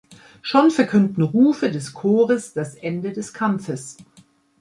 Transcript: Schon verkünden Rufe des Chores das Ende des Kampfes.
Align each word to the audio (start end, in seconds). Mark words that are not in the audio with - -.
Schon 0.41 0.71
verkünden 0.71 1.21
Rufe 1.21 1.69
des 1.69 1.93
Chores 1.93 2.53
das 2.53 2.73
Ende 2.73 3.13
des 3.13 3.33
Kampfes. 3.35 3.97